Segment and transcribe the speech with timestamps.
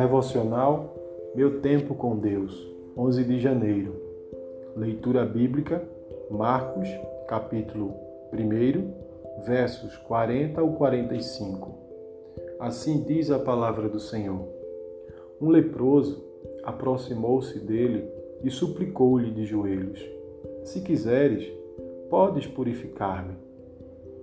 [0.00, 0.94] Devocional
[1.34, 3.96] Meu Tempo com Deus, 11 de janeiro.
[4.76, 5.82] Leitura bíblica,
[6.30, 6.88] Marcos,
[7.26, 7.96] capítulo
[8.32, 11.74] 1, versos 40 ao 45.
[12.60, 14.46] Assim diz a palavra do Senhor.
[15.40, 16.24] Um leproso
[16.62, 18.08] aproximou-se dele
[18.44, 20.00] e suplicou-lhe de joelhos:
[20.62, 21.44] Se quiseres,
[22.08, 23.34] podes purificar-me.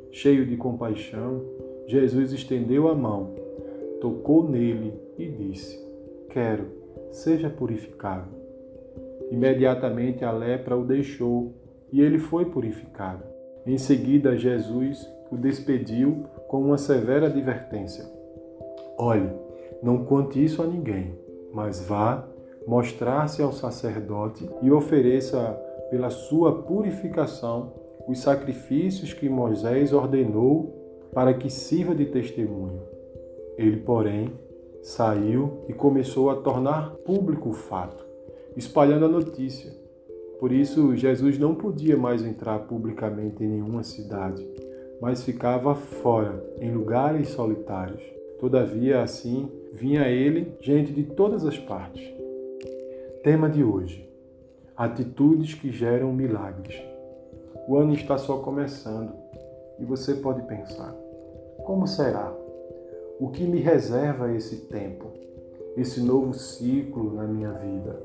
[0.09, 1.43] Cheio de compaixão,
[1.85, 3.35] Jesus estendeu a mão,
[3.99, 5.83] tocou nele e disse:
[6.29, 6.65] Quero,
[7.11, 8.29] seja purificado.
[9.31, 11.53] Imediatamente a lepra o deixou
[11.91, 13.23] e ele foi purificado.
[13.65, 18.05] Em seguida, Jesus o despediu com uma severa advertência:
[18.97, 19.29] Olhe,
[19.81, 21.17] não conte isso a ninguém,
[21.53, 22.27] mas vá
[22.67, 25.51] mostrar-se ao sacerdote e ofereça
[25.89, 27.73] pela sua purificação
[28.07, 32.94] os sacrifícios que Moisés ordenou para que sirva de testemunho.
[33.57, 34.31] Ele, porém,
[34.81, 38.05] saiu e começou a tornar público o fato,
[38.55, 39.71] espalhando a notícia.
[40.39, 44.45] Por isso, Jesus não podia mais entrar publicamente em nenhuma cidade,
[45.01, 48.03] mas ficava fora, em lugares solitários.
[48.39, 52.03] Todavia, assim, vinha a ele gente de todas as partes.
[53.23, 54.07] Tema de hoje:
[54.75, 56.79] Atitudes que geram milagres.
[57.67, 59.13] O ano está só começando
[59.79, 60.93] e você pode pensar:
[61.63, 62.44] como será?
[63.17, 65.05] O que me reserva esse tempo,
[65.77, 67.97] esse novo ciclo na minha vida?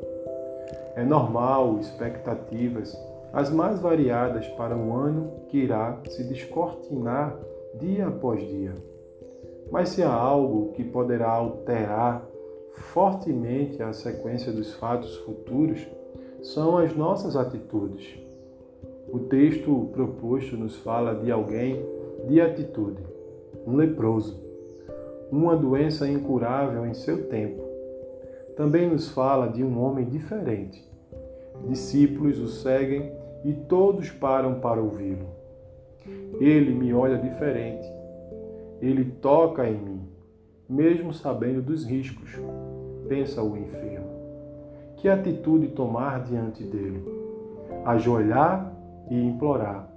[0.94, 2.96] É normal expectativas
[3.32, 7.36] as mais variadas para um ano que irá se descortinar
[7.80, 8.72] dia após dia.
[9.68, 12.24] Mas se há algo que poderá alterar
[12.74, 15.84] fortemente a sequência dos fatos futuros
[16.40, 18.16] são as nossas atitudes.
[19.12, 21.84] O texto proposto nos fala de alguém
[22.28, 23.02] de atitude,
[23.66, 24.49] um leproso,
[25.30, 27.62] uma doença incurável em seu tempo.
[28.56, 30.88] Também nos fala de um homem diferente.
[31.66, 33.12] Discípulos o seguem
[33.44, 35.28] e todos param para ouvi-lo.
[36.40, 37.86] Ele me olha diferente.
[38.80, 40.10] Ele toca em mim
[40.70, 42.30] mesmo sabendo dos riscos,
[43.08, 44.06] pensa o enfermo.
[44.98, 47.04] Que atitude tomar diante dele?
[47.84, 48.72] Ajoelhar
[49.10, 49.90] e implorar.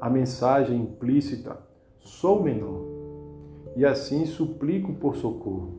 [0.00, 1.58] A mensagem implícita:
[2.00, 2.91] sou menor.
[3.76, 5.78] E assim suplico por socorro.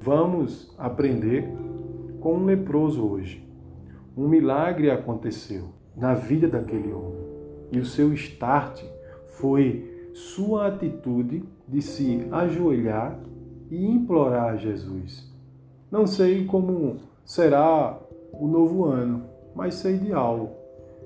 [0.00, 1.50] Vamos aprender
[2.20, 3.46] com um leproso hoje.
[4.16, 7.26] Um milagre aconteceu na vida daquele homem.
[7.72, 8.82] E o seu start
[9.38, 13.18] foi sua atitude de se ajoelhar
[13.70, 15.30] e implorar a Jesus.
[15.90, 17.98] Não sei como será
[18.32, 20.50] o novo ano, mas sei de algo.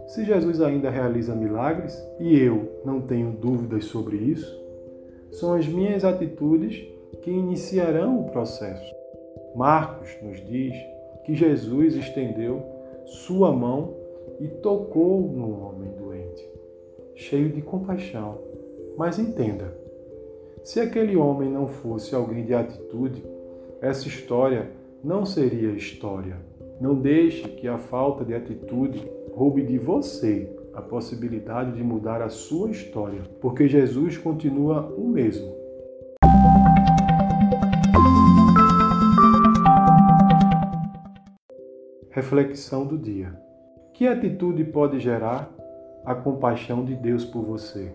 [0.07, 4.59] Se Jesus ainda realiza milagres e eu não tenho dúvidas sobre isso,
[5.33, 6.87] são as minhas atitudes
[7.23, 8.95] que iniciarão o processo.
[9.55, 10.75] Marcos nos diz
[11.25, 12.63] que Jesus estendeu
[13.05, 13.95] sua mão
[14.39, 16.49] e tocou no homem doente,
[17.15, 18.39] cheio de compaixão.
[18.97, 19.75] Mas entenda,
[20.63, 23.23] se aquele homem não fosse alguém de atitude,
[23.81, 24.71] essa história
[25.03, 26.37] não seria história.
[26.81, 32.29] Não deixe que a falta de atitude roube de você a possibilidade de mudar a
[32.29, 35.61] sua história, porque Jesus continua o mesmo.
[42.11, 43.33] Reflexão do dia:
[43.95, 45.53] Que atitude pode gerar
[46.05, 47.93] a compaixão de Deus por você?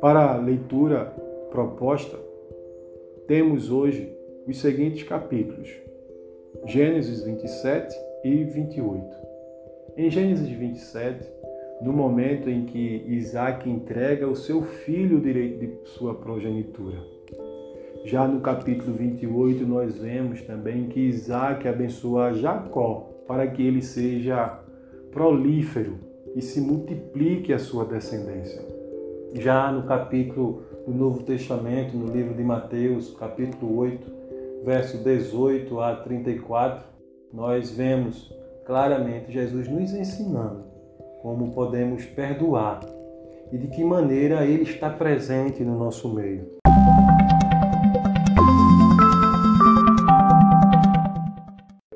[0.00, 1.06] Para a leitura
[1.50, 2.18] proposta,
[3.26, 4.12] temos hoje
[4.46, 5.68] os seguintes capítulos:
[6.66, 9.16] Gênesis 27 e 28.
[9.96, 11.30] Em Gênesis 27,
[11.80, 16.98] no momento em que Isaac entrega o seu filho direito de sua progenitura.
[18.04, 24.60] Já no capítulo 28, nós vemos também que Isaac abençoa Jacó para que ele seja
[25.10, 25.98] prolífero
[26.34, 28.62] e se multiplique a sua descendência.
[29.34, 34.12] Já no capítulo do Novo Testamento, no livro de Mateus, capítulo 8,
[34.64, 36.84] verso 18 a 34,
[37.32, 38.34] nós vemos
[38.66, 40.69] claramente Jesus nos ensinando
[41.22, 42.80] como podemos perdoar
[43.52, 46.46] e de que maneira ele está presente no nosso meio.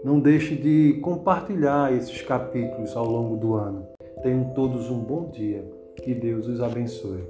[0.05, 3.87] Não deixe de compartilhar esses capítulos ao longo do ano.
[4.23, 5.65] Tenham todos um bom dia.
[6.03, 7.23] Que Deus os abençoe.